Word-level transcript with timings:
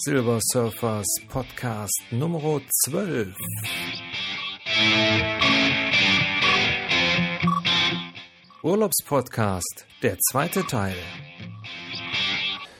Silver 0.00 0.38
Surfers 0.40 1.06
Podcast 1.28 2.02
Nummer 2.12 2.60
12. 2.84 3.34
Urlaubspodcast, 8.62 9.86
der 10.04 10.16
zweite 10.18 10.64
Teil. 10.64 10.94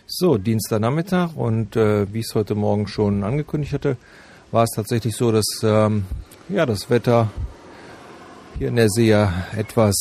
So, 0.06 0.39
Dienstagnachmittag 0.39 1.34
und 1.34 1.75
äh, 1.75 2.12
wie 2.12 2.20
ich 2.20 2.27
es 2.27 2.37
heute 2.37 2.55
Morgen 2.55 2.87
schon 2.87 3.25
angekündigt 3.25 3.73
hatte, 3.73 3.97
war 4.53 4.62
es 4.62 4.70
tatsächlich 4.77 5.16
so, 5.16 5.33
dass 5.33 5.47
ähm, 5.64 6.05
ja, 6.48 6.66
das 6.66 6.89
Wetter 6.89 7.33
hier 8.59 8.69
in 8.69 8.77
der 8.77 8.91
See 8.91 9.09
ja 9.09 9.45
etwas 9.56 9.97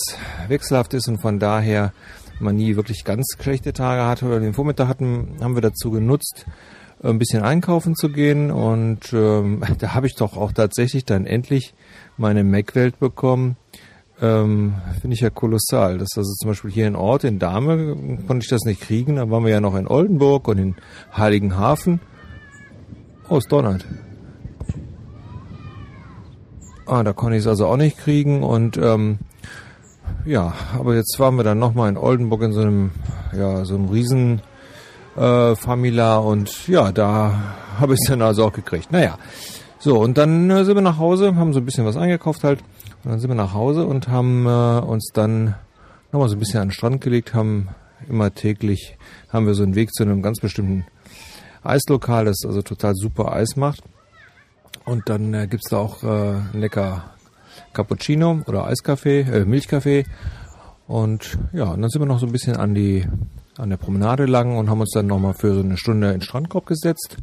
wechselhaft 0.47 0.93
ist 0.93 1.07
und 1.07 1.19
von 1.19 1.39
daher 1.39 1.93
man 2.39 2.55
nie 2.55 2.75
wirklich 2.75 3.03
ganz 3.03 3.25
schlechte 3.39 3.73
Tage 3.73 4.05
hatte. 4.05 4.27
Oder 4.27 4.39
den 4.39 4.53
Vormittag 4.53 4.87
hatten, 4.87 5.37
haben 5.41 5.55
wir 5.55 5.61
dazu 5.63 5.89
genutzt, 5.89 6.45
ein 7.03 7.19
bisschen 7.19 7.43
einkaufen 7.43 7.95
zu 7.95 8.09
gehen 8.09 8.51
und 8.51 9.13
ähm, 9.13 9.63
da 9.79 9.93
habe 9.93 10.07
ich 10.07 10.15
doch 10.15 10.37
auch 10.37 10.51
tatsächlich 10.51 11.05
dann 11.05 11.25
endlich 11.25 11.73
meine 12.17 12.43
Mac-Welt 12.43 12.99
bekommen. 12.99 13.57
Ähm, 14.19 14.75
Finde 14.99 15.13
ich 15.13 15.21
ja 15.21 15.29
kolossal. 15.29 15.99
Das 15.99 16.09
ist 16.11 16.17
also 16.17 16.33
zum 16.33 16.49
Beispiel 16.49 16.71
hier 16.71 16.87
in 16.87 16.95
Ort, 16.95 17.23
in 17.23 17.37
Dahme, 17.37 17.95
konnte 18.25 18.43
ich 18.43 18.49
das 18.49 18.63
nicht 18.63 18.81
kriegen. 18.81 19.17
Da 19.17 19.29
waren 19.29 19.43
wir 19.43 19.51
ja 19.51 19.61
noch 19.61 19.75
in 19.75 19.87
Oldenburg 19.87 20.47
und 20.47 20.57
in 20.57 20.75
Heiligenhafen. 21.15 21.99
Oh, 23.29 23.37
es 23.37 23.45
donnert. 23.45 23.85
Ah, 26.87 27.03
da 27.03 27.13
konnte 27.13 27.35
ich 27.35 27.41
es 27.41 27.47
also 27.47 27.67
auch 27.67 27.77
nicht 27.77 27.97
kriegen 27.97 28.43
und 28.43 28.77
ähm, 28.77 29.19
ja, 30.25 30.53
aber 30.77 30.95
jetzt 30.95 31.19
waren 31.19 31.35
wir 31.35 31.43
dann 31.43 31.59
nochmal 31.59 31.89
in 31.89 31.97
Oldenburg 31.97 32.41
in 32.41 32.53
so 32.53 32.61
einem, 32.61 32.91
ja, 33.37 33.65
so 33.65 33.75
einem 33.75 33.89
riesen 33.89 34.41
äh, 35.17 35.55
Famila 35.55 36.17
und 36.17 36.67
ja, 36.67 36.91
da 36.91 37.55
habe 37.79 37.93
ich 37.93 37.99
es 38.03 38.09
dann 38.09 38.21
also 38.21 38.45
auch 38.45 38.53
gekriegt. 38.53 38.91
Naja, 38.91 39.17
so 39.79 39.99
und 39.99 40.17
dann 40.17 40.49
äh, 40.49 40.63
sind 40.63 40.75
wir 40.75 40.81
nach 40.81 40.97
Hause, 40.97 41.35
haben 41.35 41.53
so 41.53 41.59
ein 41.59 41.65
bisschen 41.65 41.85
was 41.85 41.97
eingekauft 41.97 42.43
halt 42.43 42.61
und 43.03 43.11
dann 43.11 43.19
sind 43.19 43.29
wir 43.29 43.35
nach 43.35 43.53
Hause 43.53 43.85
und 43.85 44.07
haben 44.07 44.45
äh, 44.45 44.79
uns 44.79 45.11
dann 45.13 45.55
nochmal 46.11 46.29
so 46.29 46.35
ein 46.35 46.39
bisschen 46.39 46.61
an 46.61 46.67
den 46.67 46.73
Strand 46.73 47.01
gelegt, 47.01 47.33
haben 47.33 47.69
immer 48.07 48.33
täglich, 48.33 48.97
haben 49.29 49.47
wir 49.47 49.53
so 49.53 49.63
einen 49.63 49.75
Weg 49.75 49.93
zu 49.93 50.03
einem 50.03 50.21
ganz 50.21 50.39
bestimmten 50.39 50.85
Eislokal, 51.63 52.25
das 52.25 52.45
also 52.45 52.61
total 52.61 52.93
super 52.95 53.33
Eis 53.33 53.55
macht. 53.55 53.83
Und 54.85 55.09
dann 55.09 55.33
äh, 55.33 55.47
gibt's 55.47 55.69
da 55.69 55.77
auch 55.77 56.03
äh, 56.03 56.35
lecker 56.53 57.11
Cappuccino 57.73 58.41
oder 58.47 58.65
Eiskaffee, 58.67 59.21
äh, 59.21 59.45
Milchkaffee. 59.45 60.05
Und 60.87 61.37
ja, 61.51 61.65
und 61.65 61.81
dann 61.81 61.89
sind 61.89 62.01
wir 62.01 62.05
noch 62.05 62.19
so 62.19 62.25
ein 62.25 62.31
bisschen 62.31 62.55
an 62.55 62.73
die 62.73 63.05
an 63.57 63.69
der 63.69 63.77
Promenade 63.77 64.25
lang 64.25 64.57
und 64.57 64.69
haben 64.69 64.81
uns 64.81 64.91
dann 64.93 65.07
nochmal 65.07 65.33
für 65.33 65.53
so 65.53 65.59
eine 65.61 65.77
Stunde 65.77 66.07
in 66.07 66.13
den 66.15 66.21
Strandkorb 66.21 66.65
gesetzt. 66.65 67.17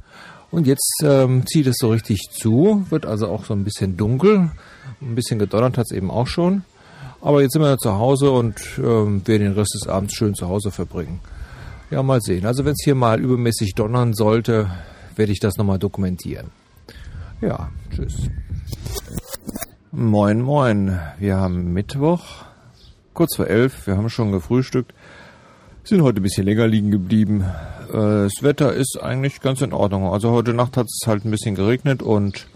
Und 0.51 0.67
jetzt 0.67 1.03
ähm, 1.03 1.47
zieht 1.47 1.67
es 1.67 1.77
so 1.79 1.91
richtig 1.91 2.29
zu, 2.31 2.87
wird 2.91 3.07
also 3.07 3.29
auch 3.29 3.45
so 3.45 3.55
ein 3.55 3.65
bisschen 3.65 3.97
dunkel. 3.97 4.51
Ein 5.01 5.15
bisschen 5.15 5.39
gedonnert 5.39 5.79
hat's 5.79 5.91
eben 5.91 6.11
auch 6.11 6.27
schon. 6.27 6.65
Aber 7.21 7.43
jetzt 7.43 7.55
sind 7.55 7.63
wir 7.63 7.79
zu 7.79 7.95
Hause 7.95 8.31
und 8.31 8.61
ähm, 8.79 9.27
werden 9.27 9.43
den 9.43 9.53
Rest 9.53 9.75
des 9.75 9.89
Abends 9.89 10.15
schön 10.15 10.35
zu 10.35 10.49
Hause 10.49 10.71
verbringen. 10.71 11.21
Ja, 11.91 12.03
mal 12.03 12.20
sehen. 12.20 12.47
Also 12.47 12.64
wenn 12.64 12.73
es 12.73 12.85
hier 12.85 12.95
mal 12.95 13.20
übermäßig 13.20 13.75
donnern 13.75 14.14
sollte, 14.14 14.70
werde 15.17 15.33
ich 15.33 15.41
das 15.41 15.57
nochmal 15.57 15.79
dokumentieren. 15.79 16.51
Ja, 17.41 17.70
tschüss. 17.91 18.29
Moin, 19.91 20.41
moin. 20.41 20.98
Wir 21.19 21.37
haben 21.37 21.73
Mittwoch, 21.73 22.45
kurz 23.13 23.37
vor 23.37 23.47
elf. 23.47 23.87
Wir 23.87 23.97
haben 23.97 24.11
schon 24.11 24.33
gefrühstückt. 24.33 24.92
Sind 25.86 26.00
heute 26.00 26.20
ein 26.20 26.22
bisschen 26.22 26.46
länger 26.46 26.67
liegen 26.67 26.90
geblieben. 26.90 27.45
Äh, 27.90 27.92
das 27.92 28.33
Wetter 28.40 28.72
ist 28.72 28.98
eigentlich 29.02 29.42
ganz 29.42 29.61
in 29.61 29.74
Ordnung. 29.74 30.11
Also 30.11 30.30
heute 30.30 30.55
Nacht 30.55 30.78
hat 30.78 30.86
es 30.86 31.06
halt 31.06 31.27
ein 31.27 31.30
bisschen 31.30 31.55
geregnet 31.55 32.02
und 32.02 32.46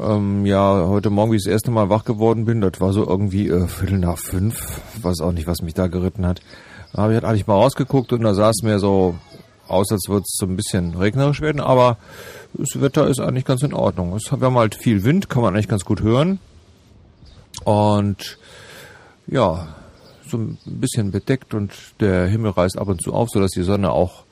ähm, 0.00 0.46
ja, 0.46 0.86
heute 0.86 1.10
Morgen, 1.10 1.32
wie 1.32 1.36
ich 1.38 1.42
das 1.42 1.50
erste 1.50 1.72
Mal 1.72 1.90
wach 1.90 2.04
geworden 2.04 2.44
bin, 2.44 2.60
das 2.60 2.80
war 2.80 2.92
so 2.92 3.04
irgendwie 3.04 3.48
äh, 3.48 3.66
Viertel 3.66 3.98
nach 3.98 4.16
fünf. 4.16 4.80
Weiß 5.02 5.20
auch 5.22 5.32
nicht, 5.32 5.48
was 5.48 5.60
mich 5.62 5.74
da 5.74 5.88
geritten 5.88 6.24
hat. 6.24 6.40
Da 6.92 7.02
habe 7.02 7.14
ich 7.14 7.16
halt 7.16 7.24
eigentlich 7.24 7.48
mal 7.48 7.54
rausgeguckt 7.54 8.12
und 8.12 8.22
da 8.22 8.32
sah 8.34 8.50
es 8.50 8.62
mir 8.62 8.78
so 8.78 9.16
aus, 9.66 9.90
als 9.90 10.08
würde 10.08 10.22
es 10.22 10.36
so 10.38 10.46
ein 10.46 10.54
bisschen 10.54 10.94
regnerisch 10.94 11.40
werden, 11.40 11.60
aber 11.60 11.98
das 12.54 12.80
Wetter 12.80 13.08
ist 13.08 13.18
eigentlich 13.18 13.44
ganz 13.44 13.62
in 13.64 13.74
Ordnung. 13.74 14.14
Es, 14.14 14.30
wir 14.30 14.46
haben 14.46 14.56
halt 14.56 14.76
viel 14.76 15.02
Wind, 15.02 15.28
kann 15.28 15.42
man 15.42 15.54
eigentlich 15.54 15.66
ganz 15.66 15.84
gut 15.84 16.00
hören. 16.00 16.38
Und 17.64 18.38
ja, 19.26 19.66
so 20.32 20.38
ein 20.38 20.58
bisschen 20.64 21.12
bedeckt 21.12 21.54
und 21.54 21.72
der 22.00 22.26
Himmel 22.26 22.50
reißt 22.50 22.78
ab 22.78 22.88
und 22.88 23.00
zu 23.00 23.12
auf, 23.12 23.30
sodass 23.30 23.52
die 23.52 23.62
Sonne 23.62 23.92
auch 23.92 24.24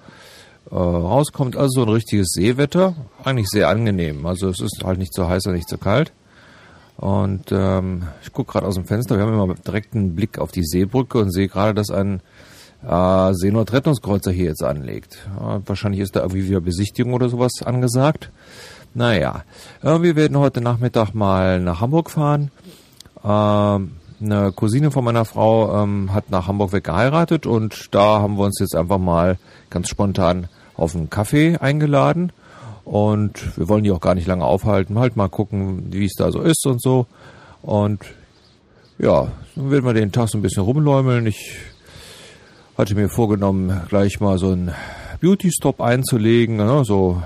äh, 0.70 0.74
rauskommt. 0.74 1.56
Also 1.56 1.80
so 1.80 1.86
ein 1.86 1.92
richtiges 1.92 2.30
Seewetter, 2.32 2.94
eigentlich 3.24 3.48
sehr 3.48 3.68
angenehm. 3.68 4.26
Also 4.26 4.48
es 4.48 4.60
ist 4.60 4.82
halt 4.84 4.98
nicht 4.98 5.14
zu 5.14 5.28
heiß 5.28 5.46
und 5.46 5.54
nicht 5.54 5.68
zu 5.68 5.78
kalt. 5.78 6.12
Und 6.96 7.50
ähm, 7.50 8.02
ich 8.22 8.32
gucke 8.32 8.52
gerade 8.52 8.66
aus 8.66 8.74
dem 8.74 8.84
Fenster, 8.84 9.16
wir 9.16 9.24
haben 9.24 9.32
immer 9.32 9.54
direkt 9.54 9.94
einen 9.94 10.14
Blick 10.14 10.38
auf 10.38 10.50
die 10.52 10.64
Seebrücke 10.64 11.18
und 11.18 11.32
sehe 11.32 11.48
gerade, 11.48 11.72
dass 11.72 11.90
ein 11.90 12.20
äh, 12.86 13.32
Seenotrettungskreuzer 13.32 14.30
hier 14.30 14.46
jetzt 14.46 14.62
anlegt. 14.62 15.26
Äh, 15.38 15.60
wahrscheinlich 15.64 16.00
ist 16.00 16.16
da 16.16 16.20
irgendwie 16.20 16.48
wieder 16.48 16.60
Besichtigung 16.60 17.14
oder 17.14 17.28
sowas 17.28 17.52
angesagt. 17.64 18.30
Naja, 18.92 19.44
äh, 19.82 20.02
wir 20.02 20.14
werden 20.16 20.36
heute 20.36 20.60
Nachmittag 20.60 21.14
mal 21.14 21.60
nach 21.60 21.80
Hamburg 21.80 22.10
fahren. 22.10 22.50
Äh, 23.22 23.78
eine 24.20 24.52
Cousine 24.52 24.90
von 24.90 25.04
meiner 25.04 25.24
Frau 25.24 25.82
ähm, 25.82 26.12
hat 26.12 26.30
nach 26.30 26.46
Hamburg 26.48 26.72
weg 26.72 26.84
geheiratet 26.84 27.46
und 27.46 27.88
da 27.94 28.20
haben 28.20 28.36
wir 28.36 28.44
uns 28.44 28.58
jetzt 28.60 28.74
einfach 28.74 28.98
mal 28.98 29.38
ganz 29.70 29.88
spontan 29.88 30.48
auf 30.76 30.94
einen 30.94 31.10
Kaffee 31.10 31.56
eingeladen. 31.56 32.32
Und 32.84 33.56
wir 33.56 33.68
wollen 33.68 33.84
die 33.84 33.92
auch 33.92 34.00
gar 34.00 34.14
nicht 34.14 34.26
lange 34.26 34.44
aufhalten, 34.44 34.98
halt 34.98 35.16
mal 35.16 35.28
gucken, 35.28 35.92
wie 35.92 36.06
es 36.06 36.14
da 36.14 36.32
so 36.32 36.40
ist 36.40 36.66
und 36.66 36.82
so. 36.82 37.06
Und 37.62 38.04
ja, 38.98 39.28
dann 39.54 39.70
werden 39.70 39.84
wir 39.84 39.94
den 39.94 40.12
Tag 40.12 40.28
so 40.28 40.38
ein 40.38 40.42
bisschen 40.42 40.62
rumläumeln. 40.62 41.26
Ich 41.26 41.56
hatte 42.76 42.94
mir 42.94 43.08
vorgenommen, 43.08 43.82
gleich 43.88 44.20
mal 44.20 44.38
so 44.38 44.52
einen 44.52 44.72
Beauty-Stop 45.20 45.80
einzulegen, 45.80 46.56
ne, 46.56 46.82
so 46.84 47.22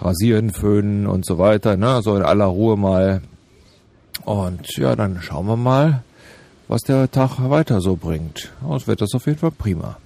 rasieren, 0.00 0.50
föhnen 0.50 1.06
und 1.06 1.24
so 1.24 1.38
weiter, 1.38 1.76
ne, 1.76 2.00
so 2.02 2.16
in 2.16 2.22
aller 2.22 2.46
Ruhe 2.46 2.76
mal. 2.76 3.22
Und 4.28 4.76
ja, 4.76 4.94
dann 4.94 5.22
schauen 5.22 5.46
wir 5.46 5.56
mal, 5.56 6.02
was 6.68 6.82
der 6.82 7.10
Tag 7.10 7.38
weiter 7.48 7.80
so 7.80 7.96
bringt. 7.96 8.52
Es 8.76 8.86
wird 8.86 9.00
das 9.00 9.14
auf 9.14 9.24
jeden 9.24 9.38
Fall 9.38 9.52
prima. 9.52 9.96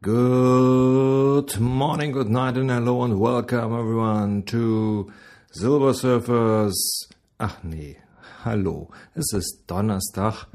Good 0.00 1.60
morning, 1.60 2.12
good 2.12 2.30
night 2.30 2.56
and 2.56 2.70
hello 2.70 3.04
and 3.04 3.20
welcome 3.20 3.78
everyone 3.78 4.46
to 4.46 5.10
Silver 5.50 5.92
Surfers. 5.92 7.10
Ach 7.36 7.62
nee, 7.62 7.98
hallo. 8.46 8.88
Es 9.14 9.34
ist 9.34 9.64
Donnerstag 9.66 10.46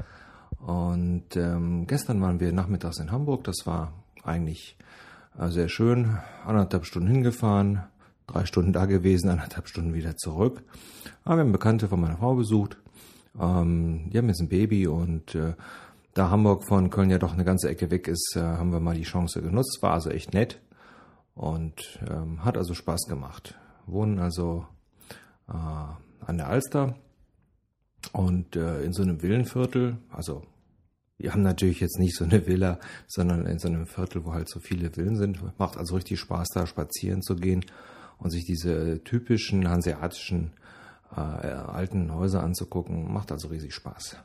und 0.57 1.35
ähm, 1.35 1.85
gestern 1.85 2.19
waren 2.23 2.39
wir 2.39 2.51
nachmittags 2.53 2.97
in 2.97 3.11
Hamburg. 3.11 3.43
Das 3.43 3.67
war 3.67 3.93
eigentlich 4.23 4.77
äh, 5.37 5.49
sehr 5.49 5.69
schön. 5.69 6.17
Anderthalb 6.43 6.87
Stunden 6.87 7.09
hingefahren, 7.09 7.83
drei 8.27 8.45
Stunden 8.45 8.73
da 8.73 8.85
gewesen, 8.85 9.29
anderthalb 9.29 9.67
Stunden 9.67 9.93
wieder 9.93 10.15
zurück. 10.17 10.61
Aber 11.23 11.37
wir 11.37 11.41
haben 11.41 11.51
Bekannte 11.51 11.87
von 11.87 11.99
meiner 11.99 12.17
Frau 12.17 12.35
besucht. 12.35 12.77
Ähm, 13.39 14.09
die 14.11 14.17
haben 14.17 14.27
jetzt 14.27 14.41
ein 14.41 14.49
Baby 14.49 14.87
und 14.87 15.33
äh, 15.33 15.53
da 16.13 16.29
Hamburg 16.29 16.65
von 16.67 16.89
Köln 16.89 17.09
ja 17.09 17.19
doch 17.19 17.33
eine 17.33 17.45
ganze 17.45 17.69
Ecke 17.69 17.89
weg 17.89 18.07
ist, 18.07 18.35
äh, 18.35 18.41
haben 18.41 18.71
wir 18.71 18.79
mal 18.79 18.95
die 18.95 19.03
Chance 19.03 19.41
genutzt. 19.41 19.79
War 19.81 19.93
also 19.93 20.09
echt 20.09 20.33
nett 20.33 20.59
und 21.35 21.99
ähm, 22.09 22.43
hat 22.43 22.57
also 22.57 22.73
Spaß 22.73 23.07
gemacht. 23.07 23.55
Wohnen 23.85 24.19
also 24.19 24.65
äh, 25.47 25.53
an 25.53 26.37
der 26.37 26.49
Alster 26.49 26.95
und 28.11 28.55
äh, 28.55 28.81
in 28.81 28.93
so 28.93 29.03
einem 29.03 29.21
Villenviertel, 29.21 29.97
also 30.11 30.43
wir 31.17 31.33
haben 31.33 31.41
natürlich 31.41 31.79
jetzt 31.79 31.97
nicht 31.97 32.15
so 32.15 32.25
eine 32.25 32.45
Villa, 32.45 32.79
sondern 33.07 33.45
in 33.45 33.57
so 33.57 33.67
einem 33.67 33.87
Viertel, 33.87 34.23
wo 34.25 34.33
halt 34.33 34.49
so 34.49 34.59
viele 34.59 34.91
Villen 34.91 35.15
sind. 35.15 35.39
Macht 35.57 35.77
also 35.77 35.95
richtig 35.95 36.19
Spaß, 36.19 36.49
da 36.53 36.67
spazieren 36.67 37.23
zu 37.23 37.35
gehen 37.35 37.65
und 38.19 38.31
sich 38.31 38.45
diese 38.45 39.03
typischen 39.03 39.69
hanseatischen 39.69 40.53
äh, 41.15 41.19
alten 41.19 42.13
Häuser 42.13 42.43
anzugucken. 42.43 43.11
Macht 43.11 43.31
also 43.31 43.47
riesig 43.47 43.73
Spaß. 43.73 44.17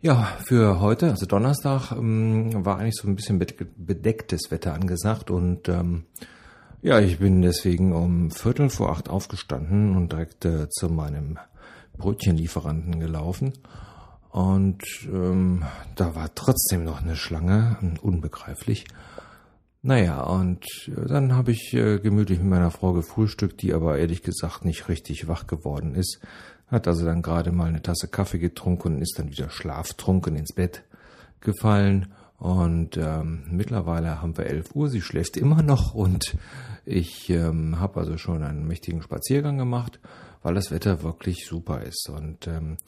Ja, 0.00 0.24
für 0.44 0.80
heute, 0.80 1.10
also 1.10 1.26
Donnerstag, 1.26 1.92
ähm, 1.92 2.64
war 2.64 2.78
eigentlich 2.78 2.96
so 2.96 3.06
ein 3.06 3.14
bisschen 3.14 3.38
bedecktes 3.38 4.50
Wetter 4.50 4.74
angesagt 4.74 5.30
und 5.30 5.68
ähm, 5.68 6.06
ja, 6.80 6.98
ich 6.98 7.20
bin 7.20 7.40
deswegen 7.42 7.92
um 7.92 8.32
Viertel 8.32 8.68
vor 8.68 8.90
acht 8.90 9.08
aufgestanden 9.08 9.96
und 9.96 10.10
direkt 10.10 10.44
äh, 10.44 10.68
zu 10.68 10.88
meinem 10.88 11.38
Brötchenlieferanten 11.96 12.98
gelaufen 12.98 13.52
und 14.32 14.82
ähm, 15.04 15.62
da 15.94 16.16
war 16.16 16.34
trotzdem 16.34 16.84
noch 16.84 17.02
eine 17.02 17.16
Schlange, 17.16 17.76
unbegreiflich. 18.00 18.86
Naja, 19.84 20.22
und 20.22 20.64
äh, 20.86 21.06
dann 21.06 21.34
habe 21.34 21.50
ich 21.50 21.74
äh, 21.74 21.98
gemütlich 21.98 22.38
mit 22.38 22.48
meiner 22.48 22.70
Frau 22.70 22.92
gefrühstückt, 22.92 23.62
die 23.62 23.74
aber 23.74 23.98
ehrlich 23.98 24.22
gesagt 24.22 24.64
nicht 24.64 24.88
richtig 24.88 25.26
wach 25.26 25.48
geworden 25.48 25.96
ist. 25.96 26.20
Hat 26.68 26.86
also 26.86 27.04
dann 27.04 27.20
gerade 27.20 27.50
mal 27.50 27.68
eine 27.68 27.82
Tasse 27.82 28.06
Kaffee 28.06 28.38
getrunken 28.38 28.94
und 28.94 29.02
ist 29.02 29.18
dann 29.18 29.30
wieder 29.30 29.50
schlaftrunken 29.50 30.36
ins 30.36 30.52
Bett 30.52 30.84
gefallen. 31.40 32.12
Und 32.38 32.96
ähm, 32.96 33.42
mittlerweile 33.50 34.22
haben 34.22 34.36
wir 34.36 34.46
11 34.46 34.74
Uhr, 34.74 34.88
sie 34.88 35.00
schläft 35.00 35.36
immer 35.36 35.62
noch 35.62 35.94
und 35.94 36.36
ich 36.84 37.30
ähm, 37.30 37.78
habe 37.78 38.00
also 38.00 38.18
schon 38.18 38.42
einen 38.42 38.66
mächtigen 38.66 39.02
Spaziergang 39.02 39.58
gemacht, 39.58 40.00
weil 40.42 40.54
das 40.54 40.70
Wetter 40.70 41.02
wirklich 41.02 41.46
super 41.46 41.82
ist. 41.82 42.08
Und 42.08 42.46
ähm, 42.46 42.78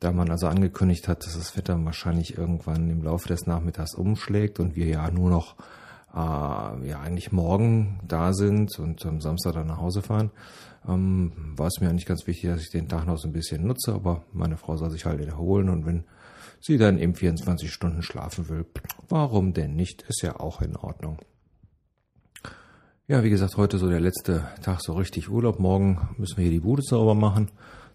da 0.00 0.12
man 0.12 0.30
also 0.30 0.46
angekündigt 0.48 1.08
hat, 1.08 1.24
dass 1.24 1.36
das 1.36 1.56
Wetter 1.56 1.82
wahrscheinlich 1.84 2.38
irgendwann 2.38 2.88
im 2.90 3.02
Laufe 3.02 3.28
des 3.28 3.46
Nachmittags 3.46 3.94
umschlägt 3.94 4.60
und 4.60 4.74
wir 4.76 4.86
ja 4.86 5.10
nur 5.10 5.30
noch 5.30 5.56
äh, 6.14 6.88
ja 6.88 7.00
eigentlich 7.00 7.32
morgen 7.32 8.00
da 8.06 8.32
sind 8.32 8.78
und 8.78 9.04
am 9.06 9.20
Samstag 9.20 9.54
dann 9.54 9.66
nach 9.66 9.78
Hause 9.78 10.02
fahren, 10.02 10.30
ähm, 10.88 11.32
war 11.56 11.66
es 11.66 11.80
mir 11.80 11.88
eigentlich 11.88 12.06
ganz 12.06 12.26
wichtig, 12.26 12.50
dass 12.50 12.62
ich 12.62 12.70
den 12.70 12.88
Tag 12.88 13.06
noch 13.06 13.18
so 13.18 13.28
ein 13.28 13.32
bisschen 13.32 13.66
nutze, 13.66 13.92
aber 13.92 14.24
meine 14.32 14.56
Frau 14.56 14.76
soll 14.76 14.90
sich 14.90 15.04
halt 15.04 15.20
erholen 15.20 15.68
und 15.68 15.86
wenn 15.86 16.04
sie 16.60 16.78
dann 16.78 16.98
eben 16.98 17.14
24 17.14 17.72
Stunden 17.72 18.02
schlafen 18.02 18.48
will, 18.48 18.66
warum 19.08 19.52
denn 19.52 19.74
nicht? 19.74 20.02
Ist 20.08 20.22
ja 20.22 20.38
auch 20.38 20.60
in 20.60 20.76
Ordnung. 20.76 21.18
Ja, 23.08 23.24
wie 23.24 23.30
gesagt, 23.30 23.56
heute 23.56 23.78
so 23.78 23.88
der 23.88 23.98
letzte 23.98 24.46
Tag 24.62 24.80
so 24.80 24.92
richtig 24.92 25.28
Urlaub. 25.28 25.58
Morgen 25.58 26.14
müssen 26.16 26.36
wir 26.36 26.44
hier 26.44 26.52
die 26.52 26.60
Bude 26.60 26.82
sauber 26.82 27.16
machen, 27.16 27.50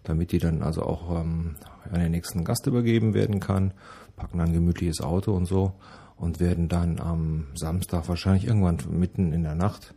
damit 0.08 0.32
die 0.32 0.38
dann 0.38 0.62
also 0.62 0.82
auch 0.82 1.20
ähm, 1.20 1.56
an 1.90 2.00
den 2.00 2.12
nächsten 2.12 2.44
Gast 2.44 2.66
übergeben 2.66 3.14
werden 3.14 3.40
kann. 3.40 3.72
Packen 4.16 4.38
dann 4.38 4.48
ein 4.48 4.54
gemütliches 4.54 5.00
Auto 5.00 5.32
und 5.32 5.46
so 5.46 5.72
und 6.16 6.40
werden 6.40 6.68
dann 6.68 7.00
am 7.00 7.48
Samstag 7.54 8.08
wahrscheinlich 8.08 8.46
irgendwann 8.46 8.78
mitten 8.90 9.32
in 9.32 9.42
der 9.42 9.54
Nacht 9.54 9.94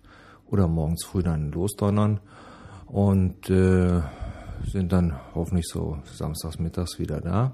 oder 0.47 0.67
morgens 0.67 1.05
früh 1.05 1.23
dann 1.23 1.51
losdonnern 1.51 2.19
und 2.87 3.49
äh, 3.49 4.01
sind 4.65 4.91
dann 4.91 5.17
hoffentlich 5.35 5.67
so 5.67 5.99
samstags 6.05 6.59
mittags 6.59 6.99
wieder 6.99 7.21
da, 7.21 7.53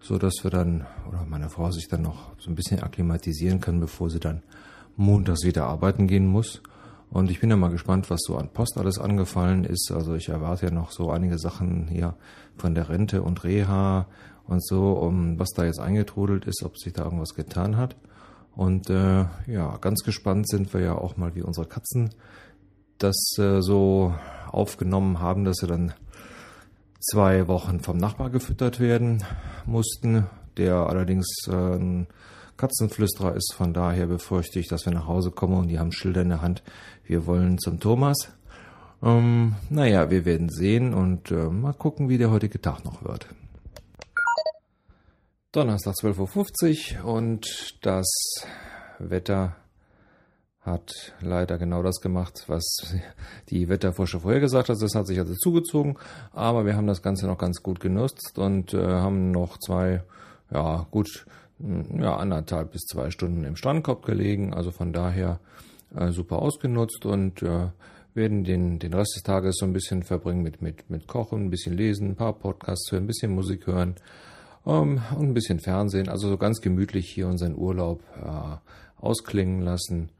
so 0.00 0.16
dass 0.16 0.34
wir 0.42 0.50
dann 0.50 0.86
oder 1.08 1.24
meine 1.28 1.50
Frau 1.50 1.70
sich 1.70 1.88
dann 1.88 2.02
noch 2.02 2.32
so 2.38 2.50
ein 2.50 2.54
bisschen 2.54 2.82
akklimatisieren 2.82 3.60
kann, 3.60 3.80
bevor 3.80 4.10
sie 4.10 4.20
dann 4.20 4.42
montags 4.96 5.44
wieder 5.44 5.66
arbeiten 5.66 6.06
gehen 6.06 6.26
muss. 6.26 6.62
Und 7.14 7.30
ich 7.30 7.38
bin 7.38 7.48
ja 7.48 7.54
mal 7.54 7.70
gespannt, 7.70 8.10
was 8.10 8.22
so 8.24 8.36
an 8.36 8.48
Post 8.48 8.76
alles 8.76 8.98
angefallen 8.98 9.62
ist. 9.62 9.92
Also 9.94 10.16
ich 10.16 10.30
erwarte 10.30 10.66
ja 10.66 10.72
noch 10.72 10.90
so 10.90 11.12
einige 11.12 11.38
Sachen 11.38 11.86
hier 11.86 12.16
von 12.56 12.74
der 12.74 12.88
Rente 12.88 13.22
und 13.22 13.44
Reha 13.44 14.08
und 14.48 14.66
so, 14.66 14.94
um 14.94 15.38
was 15.38 15.50
da 15.50 15.64
jetzt 15.64 15.78
eingetrudelt 15.78 16.44
ist, 16.44 16.64
ob 16.64 16.76
sich 16.76 16.92
da 16.92 17.04
irgendwas 17.04 17.34
getan 17.34 17.76
hat. 17.76 17.94
Und 18.56 18.90
äh, 18.90 19.26
ja, 19.46 19.76
ganz 19.80 20.02
gespannt 20.02 20.48
sind 20.48 20.74
wir 20.74 20.80
ja 20.80 20.96
auch 20.96 21.16
mal, 21.16 21.36
wie 21.36 21.42
unsere 21.42 21.68
Katzen 21.68 22.10
das 22.98 23.14
äh, 23.38 23.62
so 23.62 24.12
aufgenommen 24.50 25.20
haben, 25.20 25.44
dass 25.44 25.58
sie 25.58 25.68
dann 25.68 25.94
zwei 26.98 27.46
Wochen 27.46 27.78
vom 27.78 27.96
Nachbar 27.96 28.30
gefüttert 28.30 28.80
werden 28.80 29.22
mussten, 29.66 30.26
der 30.56 30.88
allerdings 30.88 31.28
äh, 31.46 32.06
Katzenflüsterer 32.56 33.34
ist. 33.34 33.52
Von 33.54 33.72
daher 33.72 34.06
befürchte 34.06 34.58
ich, 34.58 34.68
dass 34.68 34.86
wir 34.86 34.92
nach 34.92 35.06
Hause 35.06 35.30
kommen 35.30 35.54
und 35.54 35.68
die 35.68 35.78
haben 35.78 35.92
Schilder 35.92 36.22
in 36.22 36.28
der 36.30 36.42
Hand. 36.42 36.62
Wir 37.04 37.26
wollen 37.26 37.58
zum 37.58 37.80
Thomas. 37.80 38.30
Ähm, 39.02 39.54
naja, 39.70 40.10
wir 40.10 40.24
werden 40.24 40.48
sehen 40.48 40.94
und 40.94 41.30
äh, 41.30 41.48
mal 41.50 41.74
gucken, 41.74 42.08
wie 42.08 42.18
der 42.18 42.30
heutige 42.30 42.60
Tag 42.60 42.84
noch 42.84 43.04
wird. 43.04 43.26
Donnerstag 45.52 45.94
12.50 45.94 47.04
Uhr 47.04 47.04
und 47.04 47.76
das 47.82 48.06
Wetter 48.98 49.56
hat 50.64 51.12
leider 51.20 51.58
genau 51.58 51.82
das 51.82 52.00
gemacht, 52.00 52.44
was 52.46 52.96
die 53.50 53.68
Wetterforscher 53.68 54.20
vorher 54.20 54.40
gesagt 54.40 54.70
hat. 54.70 54.80
Das 54.80 54.94
hat 54.94 55.06
sich 55.06 55.18
also 55.18 55.34
zugezogen, 55.34 55.96
aber 56.32 56.64
wir 56.64 56.74
haben 56.74 56.86
das 56.86 57.02
Ganze 57.02 57.26
noch 57.26 57.38
ganz 57.38 57.62
gut 57.62 57.80
genutzt 57.80 58.38
und 58.38 58.72
äh, 58.72 58.84
haben 58.84 59.30
noch 59.30 59.58
zwei, 59.58 60.02
ja 60.50 60.86
gut, 60.90 61.26
ja 61.58 62.16
anderthalb 62.16 62.72
bis 62.72 62.82
zwei 62.82 63.10
Stunden 63.10 63.44
im 63.44 63.56
Strandkorb 63.56 64.04
gelegen. 64.04 64.54
Also 64.54 64.70
von 64.70 64.92
daher 64.92 65.40
äh, 65.94 66.10
super 66.10 66.40
ausgenutzt 66.40 67.06
und 67.06 67.42
äh, 67.42 67.68
werden 68.14 68.44
den, 68.44 68.78
den 68.78 68.94
Rest 68.94 69.16
des 69.16 69.22
Tages 69.22 69.56
so 69.58 69.66
ein 69.66 69.72
bisschen 69.72 70.02
verbringen 70.02 70.42
mit, 70.42 70.62
mit, 70.62 70.88
mit 70.88 71.06
Kochen, 71.06 71.46
ein 71.46 71.50
bisschen 71.50 71.76
lesen, 71.76 72.10
ein 72.10 72.16
paar 72.16 72.32
Podcasts 72.32 72.90
hören, 72.92 73.04
ein 73.04 73.08
bisschen 73.08 73.34
Musik 73.34 73.66
hören 73.66 73.96
ähm, 74.66 75.00
und 75.16 75.28
ein 75.28 75.34
bisschen 75.34 75.60
Fernsehen. 75.60 76.08
Also 76.08 76.28
so 76.28 76.36
ganz 76.36 76.60
gemütlich 76.60 77.08
hier 77.10 77.28
unseren 77.28 77.56
Urlaub 77.56 78.02
äh, 78.22 78.56
ausklingen 79.04 79.62
lassen. 79.62 80.10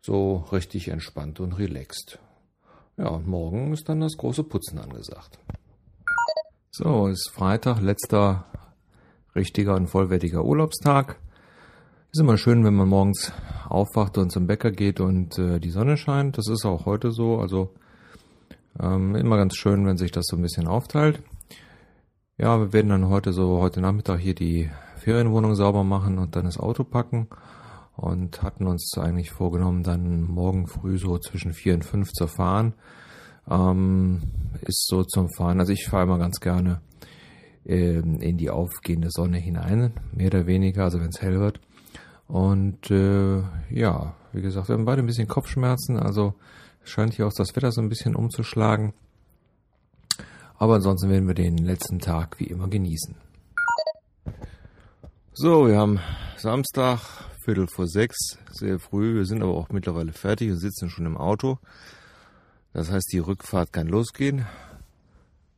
So 0.00 0.44
richtig 0.52 0.88
entspannt 0.88 1.40
und 1.40 1.58
relaxed. 1.58 2.18
Ja, 2.96 3.08
und 3.08 3.26
morgen 3.26 3.72
ist 3.72 3.88
dann 3.88 4.00
das 4.00 4.16
große 4.16 4.44
Putzen 4.44 4.78
angesagt. 4.78 5.38
So, 6.70 7.08
ist 7.08 7.30
Freitag, 7.30 7.80
letzter 7.80 8.46
richtiger 9.36 9.74
und 9.74 9.88
vollwertiger 9.88 10.44
Urlaubstag. 10.44 11.20
Ist 12.12 12.20
immer 12.20 12.38
schön, 12.38 12.64
wenn 12.64 12.74
man 12.74 12.88
morgens 12.88 13.32
aufwacht 13.68 14.16
und 14.18 14.30
zum 14.30 14.46
Bäcker 14.46 14.70
geht 14.70 15.00
und 15.00 15.38
äh, 15.38 15.60
die 15.60 15.70
Sonne 15.70 15.96
scheint. 15.96 16.38
Das 16.38 16.48
ist 16.48 16.64
auch 16.64 16.86
heute 16.86 17.12
so. 17.12 17.38
Also 17.38 17.74
ähm, 18.80 19.14
immer 19.14 19.36
ganz 19.36 19.54
schön, 19.54 19.86
wenn 19.86 19.96
sich 19.96 20.12
das 20.12 20.24
so 20.26 20.36
ein 20.36 20.42
bisschen 20.42 20.66
aufteilt. 20.66 21.22
Ja, 22.38 22.58
wir 22.58 22.72
werden 22.72 22.88
dann 22.88 23.08
heute 23.08 23.32
so, 23.32 23.60
heute 23.60 23.80
Nachmittag 23.80 24.20
hier 24.20 24.34
die 24.34 24.70
Ferienwohnung 24.96 25.54
sauber 25.54 25.84
machen 25.84 26.18
und 26.18 26.36
dann 26.36 26.44
das 26.44 26.58
Auto 26.58 26.84
packen 26.84 27.28
und 27.96 28.42
hatten 28.42 28.66
uns 28.66 28.92
eigentlich 28.98 29.30
vorgenommen, 29.30 29.82
dann 29.82 30.22
morgen 30.22 30.66
früh 30.66 30.98
so 30.98 31.18
zwischen 31.18 31.52
vier 31.52 31.74
und 31.74 31.84
fünf 31.84 32.10
zu 32.12 32.26
fahren. 32.26 32.74
Ähm, 33.48 34.22
ist 34.62 34.86
so 34.86 35.04
zum 35.04 35.28
Fahren. 35.30 35.60
Also 35.60 35.72
ich 35.72 35.86
fahre 35.86 36.04
immer 36.04 36.18
ganz 36.18 36.40
gerne 36.40 36.80
ähm, 37.66 38.20
in 38.20 38.36
die 38.36 38.50
aufgehende 38.50 39.10
Sonne 39.10 39.38
hinein, 39.38 39.92
mehr 40.12 40.28
oder 40.28 40.46
weniger, 40.46 40.84
also 40.84 41.00
wenn 41.00 41.08
es 41.08 41.20
hell 41.20 41.40
wird. 41.40 41.60
Und 42.28 42.90
äh, 42.90 43.42
ja, 43.70 44.14
wie 44.32 44.42
gesagt, 44.42 44.68
wir 44.68 44.74
haben 44.74 44.84
beide 44.84 45.02
ein 45.02 45.06
bisschen 45.06 45.28
Kopfschmerzen, 45.28 45.98
also 45.98 46.34
scheint 46.84 47.14
hier 47.14 47.26
auch 47.26 47.32
das 47.36 47.54
Wetter 47.56 47.72
so 47.72 47.80
ein 47.80 47.88
bisschen 47.88 48.14
umzuschlagen. 48.14 48.92
Aber 50.58 50.76
ansonsten 50.76 51.10
werden 51.10 51.26
wir 51.26 51.34
den 51.34 51.58
letzten 51.58 51.98
Tag 51.98 52.38
wie 52.38 52.46
immer 52.46 52.68
genießen. 52.68 53.14
So, 55.32 55.68
wir 55.68 55.76
haben 55.76 56.00
Samstag, 56.38 57.00
Viertel 57.44 57.68
vor 57.68 57.86
sechs, 57.86 58.38
sehr 58.50 58.78
früh. 58.78 59.16
Wir 59.16 59.24
sind 59.26 59.42
aber 59.42 59.54
auch 59.54 59.68
mittlerweile 59.68 60.12
fertig 60.12 60.50
und 60.50 60.58
sitzen 60.58 60.88
schon 60.88 61.06
im 61.06 61.16
Auto. 61.16 61.58
Das 62.72 62.90
heißt, 62.90 63.10
die 63.12 63.18
Rückfahrt 63.18 63.72
kann 63.72 63.86
losgehen. 63.86 64.46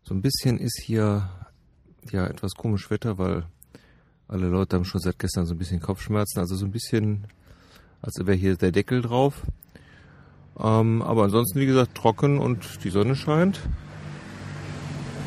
So 0.02 0.14
ein 0.14 0.20
bisschen 0.20 0.58
ist 0.58 0.80
hier 0.82 1.28
ja 2.12 2.26
etwas 2.26 2.54
komisch 2.54 2.90
Wetter, 2.90 3.18
weil 3.18 3.44
alle 4.28 4.48
Leute 4.48 4.76
haben 4.76 4.84
schon 4.84 5.00
seit 5.00 5.18
gestern 5.18 5.46
so 5.46 5.54
ein 5.54 5.58
bisschen 5.58 5.80
Kopfschmerzen. 5.80 6.38
Also 6.40 6.56
so 6.56 6.66
ein 6.66 6.72
bisschen, 6.72 7.24
als 8.02 8.14
wäre 8.18 8.36
hier 8.36 8.56
der 8.56 8.72
Deckel 8.72 9.02
drauf. 9.02 9.42
Ähm, 10.58 11.02
aber 11.02 11.24
ansonsten, 11.24 11.60
wie 11.60 11.66
gesagt, 11.66 11.94
trocken 11.94 12.38
und 12.38 12.84
die 12.84 12.90
Sonne 12.90 13.16
scheint. 13.16 13.60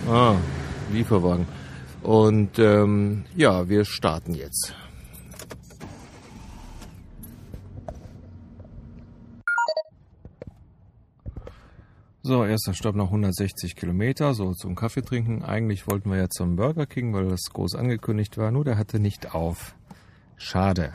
Ah, 0.08 0.36
Lieferwagen. 0.92 1.48
Und 2.04 2.60
ähm, 2.60 3.26
ja, 3.36 3.70
wir 3.70 3.86
starten 3.86 4.34
jetzt. 4.34 4.74
So, 12.24 12.46
erster 12.46 12.75
Stopp 12.75 12.96
noch 12.96 13.08
160 13.08 13.75
Kilometer, 13.75 14.36
so 14.36 14.54
zum 14.54 14.75
Kaffee 14.75 15.01
trinken. 15.01 15.44
Eigentlich 15.44 15.88
wollten 15.88 16.12
wir 16.12 16.18
ja 16.20 16.30
zum 16.30 16.56
Burger 16.56 16.86
King, 16.86 17.16
weil 17.16 17.28
das 17.28 17.50
groß 17.51 17.74
angekündigt 17.74 18.38
war, 18.38 18.51
nur 18.51 18.63
der 18.63 18.78
hatte 18.78 19.00
nicht 19.00 19.34
auf. 19.34 19.74
Schade. 20.38 20.94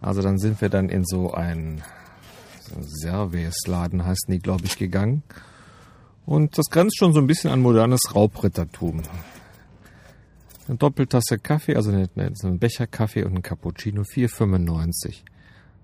Also 0.00 0.20
dann 0.20 0.38
sind 0.38 0.60
wir 0.60 0.68
dann 0.68 0.88
in 0.88 1.04
so 1.04 1.32
ein 1.32 1.82
Service-Laden, 3.02 4.04
heißen 4.04 4.32
die, 4.32 4.40
glaube 4.40 4.64
ich, 4.64 4.78
gegangen. 4.78 5.22
Und 6.26 6.58
das 6.58 6.66
grenzt 6.70 6.98
schon 6.98 7.12
so 7.12 7.20
ein 7.20 7.28
bisschen 7.28 7.52
an 7.52 7.62
modernes 7.62 8.12
Raubrittertum. 8.16 9.02
Eine 10.66 10.76
Doppeltasse 10.76 11.38
Kaffee, 11.38 11.76
also 11.76 11.92
eine, 11.92 12.08
ein 12.16 12.58
Becher 12.58 12.88
Kaffee 12.88 13.22
und 13.22 13.36
ein 13.36 13.42
Cappuccino, 13.42 14.02
4,95. 14.02 15.22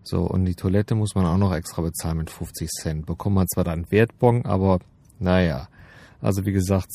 So, 0.07 0.21
und 0.21 0.45
die 0.45 0.55
Toilette 0.55 0.95
muss 0.95 1.15
man 1.15 1.25
auch 1.25 1.39
noch 1.39 1.55
extra 1.55 1.81
bezahlen 1.81 2.19
mit 2.19 2.31
50 2.31 2.69
Cent. 2.69 3.07
Bekommt 3.07 3.37
man 3.37 3.49
zwar 3.49 3.65
dann 3.65 3.91
Wertbon, 3.91 4.45
aber 4.45 4.81
naja. 5.19 5.69
Also 6.21 6.45
wie 6.45 6.53
gesagt, 6.53 6.91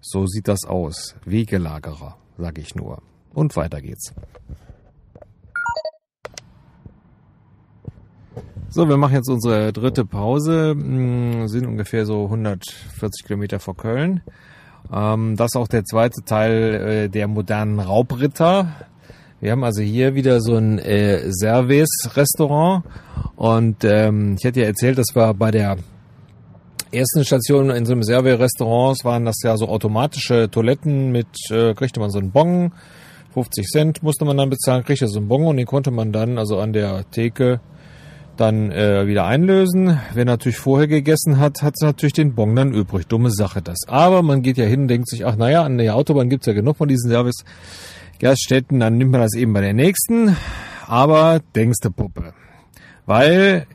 so 0.00 0.26
sieht 0.26 0.48
das 0.48 0.64
aus. 0.64 1.16
Wegelagerer, 1.26 2.16
sag 2.38 2.58
ich 2.58 2.74
nur. 2.74 3.02
Und 3.34 3.54
weiter 3.56 3.82
geht's. 3.82 4.14
So, 8.70 8.88
wir 8.88 8.96
machen 8.96 9.14
jetzt 9.14 9.28
unsere 9.28 9.72
dritte 9.72 10.04
Pause, 10.04 10.70
hm, 10.70 11.48
sind 11.48 11.66
ungefähr 11.66 12.06
so 12.06 12.24
140 12.24 13.26
Kilometer 13.26 13.60
vor 13.60 13.76
Köln. 13.76 14.22
Ähm, 14.92 15.36
das 15.36 15.52
ist 15.52 15.56
auch 15.56 15.68
der 15.68 15.84
zweite 15.84 16.22
Teil 16.24 16.74
äh, 16.74 17.08
der 17.08 17.28
modernen 17.28 17.80
Raubritter. 17.80 18.72
Wir 19.40 19.52
haben 19.52 19.64
also 19.64 19.82
hier 19.82 20.14
wieder 20.14 20.40
so 20.40 20.56
ein 20.56 20.78
äh, 20.78 21.30
Service-Restaurant 21.30 22.84
und 23.36 23.84
ähm, 23.84 24.36
ich 24.38 24.44
hätte 24.44 24.60
ja 24.60 24.66
erzählt, 24.66 24.96
das 24.96 25.14
war 25.14 25.34
bei 25.34 25.50
der 25.50 25.76
ersten 26.90 27.22
Station 27.22 27.68
in 27.68 27.84
so 27.84 27.92
einem 27.92 28.02
Service-Restaurant 28.02 29.04
waren 29.04 29.26
das 29.26 29.36
ja 29.44 29.58
so 29.58 29.68
automatische 29.68 30.50
Toiletten 30.50 31.12
mit, 31.12 31.26
äh, 31.50 31.74
kriegte 31.74 32.00
man 32.00 32.10
so 32.10 32.18
einen 32.18 32.30
Bon, 32.30 32.72
50 33.34 33.66
Cent 33.66 34.02
musste 34.02 34.24
man 34.24 34.38
dann 34.38 34.48
bezahlen, 34.48 34.84
kriegte 34.84 35.06
so 35.06 35.18
einen 35.18 35.28
Bon 35.28 35.44
und 35.44 35.58
den 35.58 35.66
konnte 35.66 35.90
man 35.90 36.12
dann 36.12 36.38
also 36.38 36.58
an 36.58 36.72
der 36.72 37.04
Theke 37.10 37.60
dann 38.36 38.70
äh, 38.70 39.06
wieder 39.06 39.26
einlösen. 39.26 39.98
Wer 40.14 40.24
natürlich 40.24 40.58
vorher 40.58 40.88
gegessen 40.88 41.38
hat, 41.38 41.62
hat 41.62 41.74
natürlich 41.80 42.12
den 42.12 42.34
Bon 42.34 42.54
dann 42.54 42.72
übrig. 42.72 43.06
Dumme 43.06 43.30
Sache 43.30 43.62
das. 43.62 43.78
Aber 43.88 44.22
man 44.22 44.42
geht 44.42 44.56
ja 44.56 44.64
hin 44.64 44.82
und 44.82 44.88
denkt 44.88 45.08
sich, 45.08 45.26
ach 45.26 45.36
naja, 45.36 45.62
an 45.62 45.78
der 45.78 45.94
Autobahn 45.94 46.28
gibt's 46.28 46.46
ja 46.46 46.52
genug 46.52 46.76
von 46.76 46.88
diesen 46.88 47.10
Service-Gaststätten, 47.10 48.80
dann 48.80 48.98
nimmt 48.98 49.12
man 49.12 49.20
das 49.20 49.34
eben 49.34 49.52
bei 49.52 49.60
der 49.60 49.74
nächsten. 49.74 50.36
Aber 50.86 51.40
denkste 51.54 51.90
Puppe. 51.90 52.32
Weil 53.06 53.66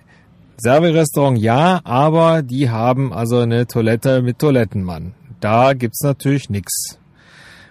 Serverrestaurant 0.58 1.39
ja, 1.39 1.82
aber 1.84 2.44
die 2.44 2.70
haben 2.70 3.13
also 3.13 3.39
eine 3.39 3.65
Toilette 3.65 4.22
mit 4.22 4.39
Toilettenmann. 4.39 5.13
Da 5.39 5.74
gibt's 5.74 6.01
natürlich 6.03 6.50
nix. 6.50 7.00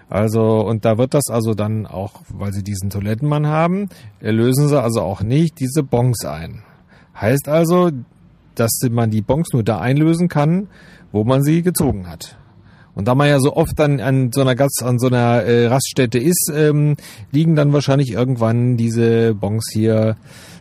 Also, 0.09 0.61
und 0.67 0.85
da 0.85 0.99
wird 0.99 1.15
das 1.15 1.29
also 1.31 1.55
dann 1.55 1.87
auch, 1.87 2.23
weil 2.29 2.53
sie 2.53 2.65
diesen 2.65 2.91
Toilettenmann 2.91 3.47
haben, 3.47 3.89
lösen 4.21 4.67
sie 4.67 4.83
also 4.83 5.03
auch 5.03 5.23
nicht 5.23 5.61
diese 5.61 5.85
Bons 5.85 6.25
ein. 6.25 6.65
Heißt 7.21 7.49
also, 7.49 7.91
dass 8.55 8.81
man 8.91 9.11
die 9.11 9.23
Bons 9.23 9.49
nur 9.53 9.63
da 9.63 9.79
einlösen 9.79 10.29
kann, 10.29 10.69
wo 11.13 11.25
man 11.25 11.43
sie 11.43 11.63
gezogen 11.63 12.09
hat. 12.09 12.37
Und 12.95 13.09
da 13.09 13.15
man 13.15 13.29
ja 13.29 13.39
so 13.39 13.55
oft 13.57 13.79
dann 13.79 14.01
an 14.01 14.33
so 14.33 14.41
einer 14.41 14.55
Gast, 14.55 14.83
an 14.85 14.99
so 14.99 15.07
einer 15.07 15.45
äh, 15.45 15.67
Raststätte 15.69 16.19
ist, 16.19 16.53
ähm, 16.55 16.97
liegen 17.31 17.55
dann 17.55 17.73
wahrscheinlich 17.73 18.13
irgendwann 18.13 18.77
diese 18.77 19.35
Bons 19.35 19.71
hier 19.73 20.17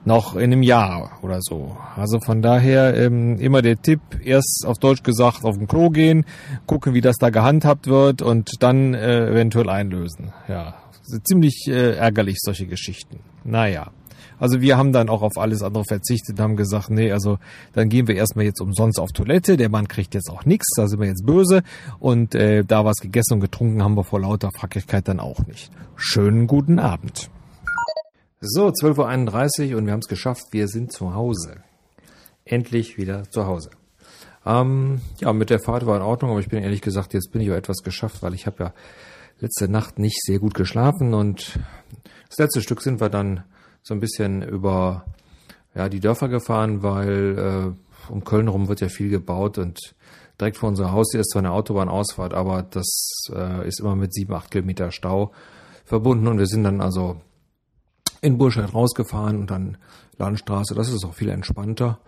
noch 0.05 0.35
in 0.35 0.53
einem 0.53 0.63
Jahr 0.63 1.19
oder 1.21 1.39
so. 1.41 1.75
Also 1.95 2.19
von 2.19 2.41
daher 2.41 2.95
ähm, 2.95 3.37
immer 3.39 3.61
der 3.61 3.81
Tipp, 3.81 3.99
erst 4.23 4.63
auf 4.65 4.77
Deutsch 4.77 5.03
gesagt 5.03 5.43
auf 5.43 5.57
den 5.57 5.67
Klo 5.67 5.89
gehen, 5.89 6.25
gucken, 6.65 6.93
wie 6.93 7.01
das 7.01 7.17
da 7.17 7.29
gehandhabt 7.29 7.87
wird 7.87 8.21
und 8.21 8.61
dann 8.63 8.93
äh, 8.93 9.29
eventuell 9.29 9.69
einlösen. 9.69 10.31
Ja, 10.47 10.75
ziemlich 11.23 11.65
äh, 11.67 11.95
ärgerlich 11.95 12.37
solche 12.39 12.67
Geschichten. 12.67 13.19
Naja. 13.43 13.91
Also 14.39 14.61
wir 14.61 14.77
haben 14.77 14.93
dann 14.93 15.09
auch 15.09 15.21
auf 15.21 15.37
alles 15.37 15.61
andere 15.61 15.83
verzichtet 15.85 16.39
haben 16.39 16.55
gesagt, 16.55 16.89
nee, 16.89 17.11
also 17.11 17.37
dann 17.73 17.89
gehen 17.89 18.07
wir 18.07 18.15
erstmal 18.15 18.45
jetzt 18.45 18.61
umsonst 18.61 18.99
auf 18.99 19.11
Toilette. 19.11 19.57
Der 19.57 19.69
Mann 19.69 19.87
kriegt 19.87 20.13
jetzt 20.13 20.29
auch 20.29 20.45
nichts, 20.45 20.67
da 20.75 20.87
sind 20.87 20.99
wir 20.99 21.07
jetzt 21.07 21.25
böse. 21.25 21.63
Und 21.99 22.35
äh, 22.35 22.63
da 22.63 22.85
was 22.85 22.97
gegessen 22.97 23.35
und 23.35 23.39
getrunken 23.41 23.83
haben 23.83 23.95
wir 23.95 24.03
vor 24.03 24.19
lauter 24.19 24.51
Frackigkeit 24.51 25.07
dann 25.07 25.19
auch 25.19 25.45
nicht. 25.47 25.71
Schönen 25.95 26.47
guten 26.47 26.79
Abend. 26.79 27.29
So, 28.41 28.67
12.31 28.67 29.71
Uhr 29.71 29.77
und 29.77 29.85
wir 29.85 29.93
haben 29.93 29.99
es 29.99 30.07
geschafft. 30.07 30.47
Wir 30.51 30.67
sind 30.67 30.93
zu 30.93 31.13
Hause. 31.13 31.57
Endlich 32.45 32.97
wieder 32.97 33.29
zu 33.29 33.45
Hause. 33.45 33.69
Ähm, 34.45 35.01
ja, 35.19 35.33
mit 35.33 35.49
der 35.49 35.59
Fahrt 35.59 35.85
war 35.85 35.97
in 35.97 36.01
Ordnung, 36.01 36.31
aber 36.31 36.39
ich 36.39 36.47
bin 36.47 36.63
ehrlich 36.63 36.81
gesagt, 36.81 37.13
jetzt 37.13 37.31
bin 37.31 37.41
ich 37.41 37.51
auch 37.51 37.55
etwas 37.55 37.83
geschafft, 37.83 38.23
weil 38.23 38.33
ich 38.33 38.47
habe 38.47 38.63
ja 38.63 38.73
letzte 39.39 39.67
Nacht 39.67 39.99
nicht 39.99 40.21
sehr 40.23 40.39
gut 40.39 40.53
geschlafen 40.53 41.13
und 41.13 41.59
das 42.29 42.37
letzte 42.37 42.61
Stück 42.61 42.81
sind 42.81 43.01
wir 43.01 43.09
dann 43.09 43.43
so 43.83 43.93
ein 43.93 43.99
bisschen 43.99 44.41
über 44.41 45.05
ja, 45.75 45.89
die 45.89 45.99
Dörfer 45.99 46.29
gefahren, 46.29 46.83
weil 46.83 47.37
äh, 47.37 48.11
um 48.11 48.23
Köln 48.23 48.47
rum 48.47 48.67
wird 48.67 48.81
ja 48.81 48.89
viel 48.89 49.09
gebaut 49.09 49.57
und 49.57 49.95
direkt 50.39 50.57
vor 50.57 50.69
unserem 50.69 50.91
Haus 50.91 51.13
ist 51.13 51.31
zwar 51.31 51.41
eine 51.41 51.51
Autobahnausfahrt, 51.51 52.33
aber 52.33 52.63
das 52.63 53.27
äh, 53.33 53.67
ist 53.67 53.79
immer 53.79 53.95
mit 53.95 54.13
sieben, 54.13 54.33
acht 54.33 54.51
Kilometer 54.51 54.91
Stau 54.91 55.31
verbunden 55.85 56.27
und 56.27 56.39
wir 56.39 56.47
sind 56.47 56.63
dann 56.63 56.81
also 56.81 57.21
in 58.21 58.37
Burscheid 58.37 58.73
rausgefahren 58.73 59.37
und 59.37 59.51
dann 59.51 59.77
Landstraße. 60.17 60.75
Das 60.75 60.89
ist 60.89 61.05
auch 61.05 61.13
viel 61.13 61.29
entspannter. 61.29 61.99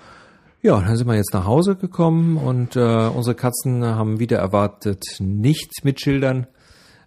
Ja, 0.62 0.80
dann 0.80 0.96
sind 0.96 1.08
wir 1.08 1.16
jetzt 1.16 1.34
nach 1.34 1.46
Hause 1.46 1.76
gekommen 1.76 2.38
und 2.38 2.76
äh, 2.76 3.08
unsere 3.08 3.36
Katzen 3.36 3.84
haben 3.84 4.20
wieder 4.20 4.38
erwartet 4.38 5.04
nicht 5.20 5.84
mit 5.84 6.00
Schildern 6.02 6.48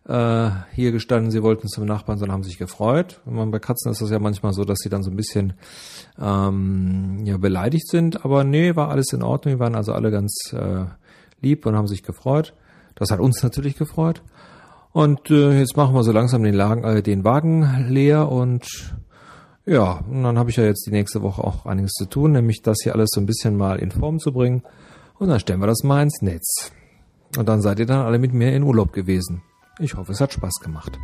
äh, 0.06 0.50
hier 0.72 0.92
gestanden, 0.92 1.30
sie 1.30 1.42
wollten 1.42 1.68
zum 1.68 1.86
Nachbarn, 1.86 2.18
sondern 2.18 2.34
haben 2.34 2.42
sich 2.42 2.58
gefreut. 2.58 3.20
Man, 3.24 3.50
bei 3.50 3.58
Katzen 3.58 3.92
ist 3.92 4.02
das 4.02 4.10
ja 4.10 4.18
manchmal 4.18 4.52
so, 4.52 4.64
dass 4.64 4.78
sie 4.78 4.90
dann 4.90 5.02
so 5.02 5.10
ein 5.10 5.16
bisschen 5.16 5.54
ähm, 6.20 7.20
ja, 7.24 7.36
beleidigt 7.38 7.88
sind. 7.88 8.24
Aber 8.24 8.44
nee, 8.44 8.76
war 8.76 8.90
alles 8.90 9.12
in 9.12 9.22
Ordnung. 9.22 9.54
Wir 9.54 9.60
waren 9.60 9.74
also 9.74 9.92
alle 9.92 10.10
ganz 10.10 10.52
äh, 10.52 10.84
lieb 11.40 11.64
und 11.66 11.76
haben 11.76 11.88
sich 11.88 12.02
gefreut. 12.02 12.54
Das 12.94 13.10
hat 13.10 13.20
uns 13.20 13.42
natürlich 13.42 13.76
gefreut. 13.76 14.22
Und 14.92 15.30
äh, 15.30 15.58
jetzt 15.58 15.76
machen 15.76 15.94
wir 15.94 16.04
so 16.04 16.12
langsam 16.12 16.42
den, 16.42 16.54
Lagen, 16.54 16.84
äh, 16.84 17.02
den 17.02 17.24
Wagen 17.24 17.86
leer 17.88 18.30
und 18.30 18.94
ja, 19.66 20.04
und 20.10 20.22
dann 20.22 20.38
habe 20.38 20.50
ich 20.50 20.56
ja 20.56 20.64
jetzt 20.64 20.86
die 20.86 20.90
nächste 20.90 21.22
Woche 21.22 21.42
auch 21.42 21.64
einiges 21.64 21.92
zu 21.92 22.04
tun, 22.04 22.32
nämlich 22.32 22.60
das 22.60 22.76
hier 22.82 22.94
alles 22.94 23.08
so 23.12 23.20
ein 23.20 23.26
bisschen 23.26 23.56
mal 23.56 23.78
in 23.78 23.90
Form 23.90 24.18
zu 24.18 24.30
bringen. 24.30 24.62
Und 25.18 25.28
dann 25.28 25.40
stellen 25.40 25.60
wir 25.60 25.66
das 25.66 25.82
mal 25.82 26.02
ins 26.02 26.20
Netz. 26.20 26.70
Und 27.38 27.48
dann 27.48 27.62
seid 27.62 27.78
ihr 27.78 27.86
dann 27.86 28.04
alle 28.04 28.18
mit 28.18 28.34
mir 28.34 28.52
in 28.52 28.62
Urlaub 28.62 28.92
gewesen. 28.92 29.42
Ich 29.78 29.94
hoffe, 29.94 30.12
es 30.12 30.20
hat 30.20 30.32
Spaß 30.32 30.60
gemacht. 30.60 30.98